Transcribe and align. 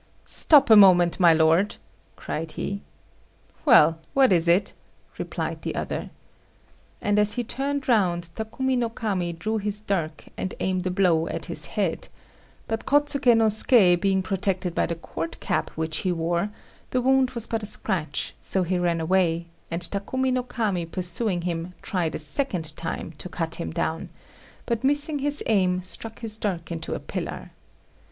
"Stop 0.25 0.71
a 0.71 0.75
moment, 0.75 1.19
my 1.19 1.31
lord," 1.31 1.75
cried 2.15 2.53
he. 2.53 2.81
"Well, 3.65 3.99
what 4.15 4.33
is 4.33 4.47
it?" 4.47 4.73
replied 5.19 5.61
the 5.61 5.75
other. 5.75 6.09
And, 7.03 7.19
as 7.19 7.33
he 7.33 7.43
turned 7.43 7.87
round, 7.87 8.31
Takumi 8.35 8.75
no 8.75 8.89
Kami 8.89 9.31
drew 9.31 9.59
his 9.59 9.79
dirk, 9.79 10.25
and 10.37 10.55
aimed 10.59 10.87
a 10.87 10.89
blow 10.89 11.27
at 11.27 11.45
his 11.45 11.67
head; 11.77 12.07
but 12.67 12.87
Kôtsuké 12.87 13.37
no 13.37 13.45
Suké, 13.45 13.95
being 13.95 14.23
protected 14.23 14.73
by 14.73 14.87
the 14.87 14.95
Court 14.95 15.39
cap 15.39 15.69
which 15.75 15.97
he 15.97 16.11
wore, 16.11 16.49
the 16.89 16.99
wound 17.03 17.29
was 17.35 17.45
but 17.45 17.61
a 17.61 17.67
scratch, 17.67 18.33
so 18.41 18.63
he 18.63 18.79
ran 18.79 18.99
away; 18.99 19.49
and 19.69 19.83
Takumi 19.83 20.33
no 20.33 20.41
Kami, 20.41 20.83
pursuing 20.87 21.43
him, 21.43 21.75
tried 21.83 22.15
a 22.15 22.17
second 22.17 22.75
time 22.75 23.11
to 23.19 23.29
cut 23.29 23.53
him 23.61 23.69
down, 23.71 24.09
but, 24.65 24.83
missing 24.83 25.19
his 25.19 25.43
aim, 25.45 25.83
struck 25.83 26.21
his 26.21 26.37
dirk 26.37 26.71
into 26.71 26.95
a 26.95 26.99
pillar. 26.99 27.51